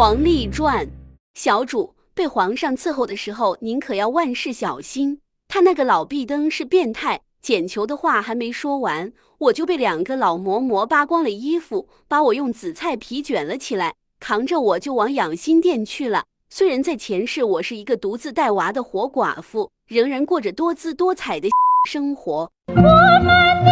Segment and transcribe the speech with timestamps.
[0.00, 0.88] 黄历传，
[1.34, 5.20] 小主被皇上伺候的时候，您可要万事小心。
[5.46, 7.20] 他那个老壁灯是变态。
[7.42, 16.24] 捡球的话还没说完，我就被两个老嬷嬷扒光了衣服，把我用紫菜皮卷了起来，扛着我就往养心殿去了。
[16.48, 21.50] 虽然在前世我是一个独自带娃的活寡妇，仍然过着多姿多彩的
[21.86, 22.50] 生活。
[22.68, 23.69] 我们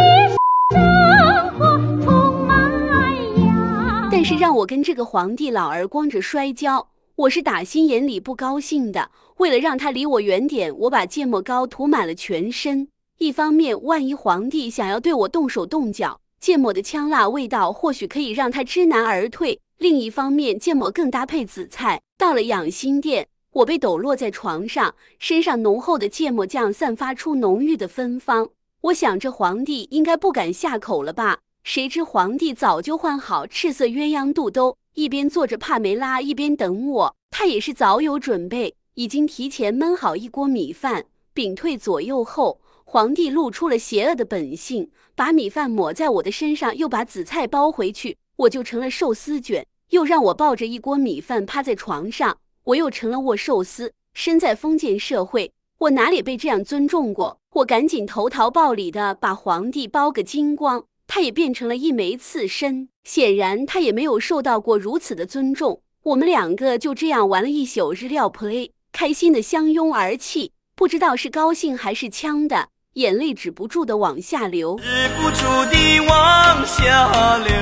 [4.29, 9.09] 是让我跟这个皇帝老儿光着摔跤，我是打心眼里不高兴的。
[9.37, 12.87] 为了让他离我远点，我把芥末膏涂满了全身。
[13.17, 21.99] 一方面，万一皇帝想要对我动手动脚，芥末的呛辣味道或许可以让他知难而退；另一方面，芥末更搭配紫菜。
[22.15, 28.49] 到了养心殿，我被抖落在床上，身上浓厚的芥末酱散发出浓郁的芬芳。
[28.81, 31.39] 我想这皇帝应该不敢下口了吧？
[31.63, 37.15] 谁知皇帝早就换好赤色鸳鸯肚兜，一边坐着帕梅拉，一边等我。
[37.29, 42.59] 他也是早有准备，已经提前焖好一锅米饭，屏退左右后。
[42.85, 53.93] 皇帝露出了邪恶的本性，把米饭抹在我的身上，又把紫菜包回去，我就成了寿司卷；又让我抱着一锅米饭趴在床上，我又成了握寿司。
[54.15, 57.37] 身在封建社会，我哪里被这样尊重过？
[57.53, 62.87] 我赶紧投桃报李的把皇帝包个精光，他也变成了一枚刺身。
[63.03, 65.81] 显然他也没有受到过如此的尊重。
[66.03, 72.69] 我们两个就这样玩了一宿日料 play，开心的相拥而泣，不知道是高兴还是呛的。
[72.93, 77.57] 眼泪止不住的往下流，止不住的往下流。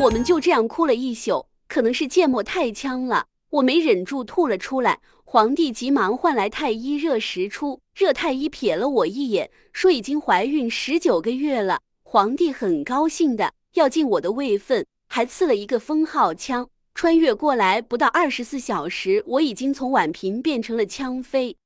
[0.00, 5.00] 我们就这样哭了一宿，可能是芥末太呛了，我没忍住吐了出来。
[5.24, 11.80] 皇帝急忙唤来太医热石出，热太医瞥了我一眼，说已经怀孕十九个月了。
[12.12, 16.68] 皇帝很高兴的要进我的位分，还赐了一个封号枪。
[16.94, 21.56] 穿越过来不到二十四小时，我已经从婉嫔变成了枪妃。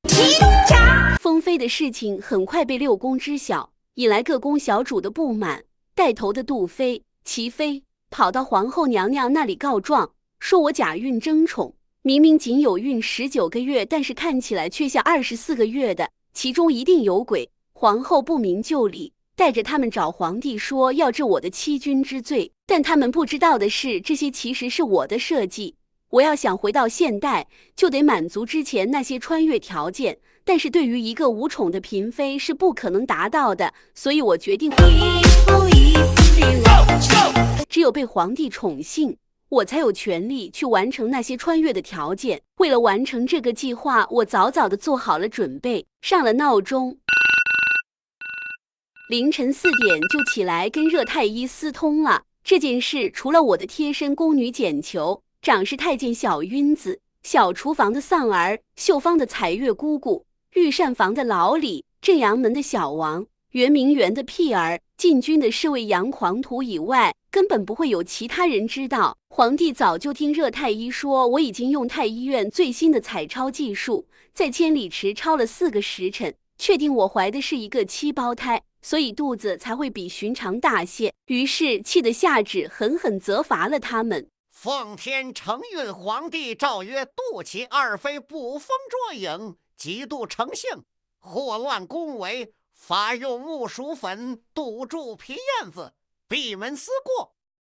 [1.19, 5.65] 封妃的事情很快被六宫知晓，引来各宫小主的不满。
[5.97, 17.51] 带头的杜妃、齐妃跑到皇后娘娘那里告状，说我假孕争宠，明明仅有孕十九个月，但是看起来却像二十四个月的，其中一定有鬼。
[17.73, 19.13] 皇后不明就里。
[19.37, 25.77] 带着他们找皇帝说要治我的欺君之罪，但他们不知道的是，这些其实是我的设计。
[26.09, 34.71] 我要想回到现代，就得满足之前那些穿越条件，但是对于一个无宠的嫔妃是不可能达到的，所以我决定，
[37.69, 39.19] 只有被皇帝宠幸，
[39.51, 42.41] 我才有权利去完成那些穿越的条件。
[42.57, 46.97] 为了完成这个计划，我早早的做好了准备，上了闹钟。
[49.09, 52.25] 凌晨四点就起来跟热太医私通了。
[52.43, 69.17] 这件事除了我的贴身宫女简球、长侍太监小晕子、小厨房的丧儿、秀芳的彩月姑姑、御膳房的老李、正阳门的小王、圆明园的屁儿、禁军的侍卫杨狂徒以外，根本不会有其他人知道。
[69.29, 78.65] 皇帝早就听热太医说，我已经用太医院最新的彩超技术，在千里池超了四个时辰，确定我怀的是一个七胞胎。
[78.87, 84.31] 所以肚子才会比寻常大些，于是气得下旨狠狠责罚了他们。
[84.53, 90.85] 奉天承运皇帝诏曰：杜其二妃捕风捉影，嫉妒成性，
[91.19, 95.93] 祸乱宫闱，罚用木薯粉堵住皮燕子，
[96.29, 97.35] 闭门思过。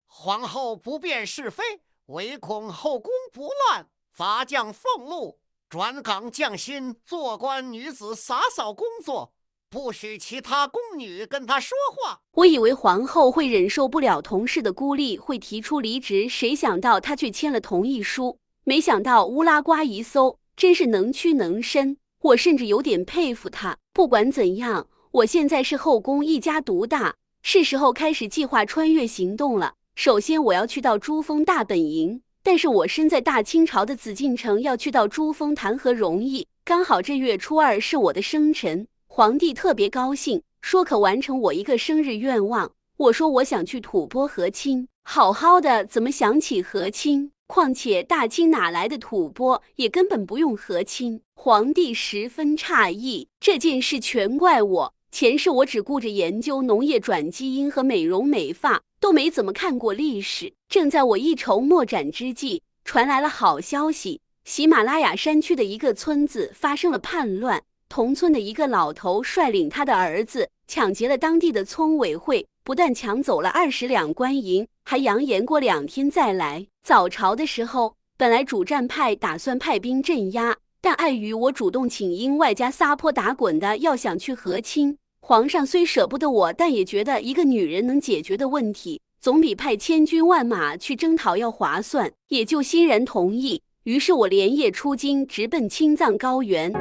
[0.07, 5.39] 皇后不辨是非，唯恐后宫不乱，罚降俸禄，
[5.69, 9.33] 转岗降薪，做官女子洒扫工作。
[9.69, 12.21] 不许其他宫女跟他说话。
[12.35, 18.39] 我以为皇后会忍受不了同事的孤立，会提出离职，谁想到她却签了同意书。
[18.65, 21.97] 没想到乌拉瓜一搜，真是能屈能伸。
[22.23, 23.77] 我甚至有点佩服她。
[23.93, 29.75] 不管怎样，我现在是后宫一家独大，是时候开始计划穿越行动了。
[29.97, 32.23] 首先，我要去到珠峰大本营。
[32.43, 36.47] 但是我身在大清朝的紫禁城，要去到珠峰谈何容易？
[36.65, 38.87] 刚好这月初二是我的生辰。
[39.17, 42.73] 皇帝特别高兴，说可完成我一个生日愿望。
[42.99, 47.33] 我说我想去吐蕃和亲，好好的怎么想起和亲？
[47.47, 51.23] 况且大清哪来的吐蕃，也根本不用和亲。
[51.35, 54.95] 皇帝十分诧异，这件事全怪我。
[55.11, 60.53] 前世我只顾着研究农业转基因和美容美发，都没怎么看过历史。
[60.69, 67.63] 正在我一筹莫展之际，传来了好消息：喜马拉雅山区的一个村子发生了叛乱。
[67.89, 76.67] 同村的一个老头率领他的儿子抢劫了当地的村委会，不但抢走了二十两官银，还扬言过两天再来。
[76.83, 93.63] 早朝的时候，本来主战派打算派兵镇压，但碍于我主动请缨，外加撒泼打滚的要想去和亲，皇上虽舍不得我，但也觉得一个女人能解决的问题，总比派千军万马去征讨要划算，也就欣然同意。
[93.85, 96.73] 于是我连夜出京，直奔青藏高原。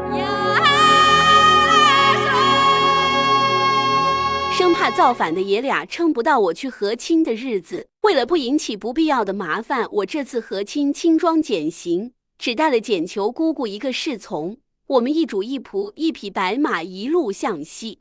[4.57, 14.55] 生怕造反的爷俩撑不到我去和亲的日子，为了不引起不必要的麻烦，我这次和亲轻装简行，只带了简求姑姑一个侍从。
[14.87, 17.99] 我们一主一仆，一匹白马，一路向西。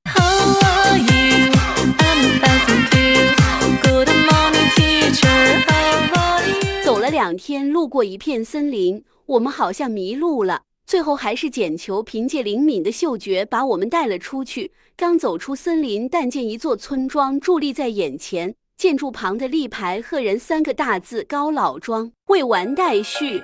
[6.85, 10.63] 走了两天，路过一片森林，我们好像迷路了。
[10.87, 14.73] 最后还是捡球凭借灵敏的嗅觉把我们带了出去。
[14.97, 22.13] 刚走出森林，但见一座村庄伫立在眼前，建筑旁的立牌赫然三个大字“高老庄”。
[22.29, 23.43] 未完待续。